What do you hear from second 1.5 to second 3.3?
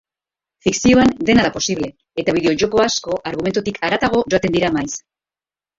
posible eta bideo-joko asko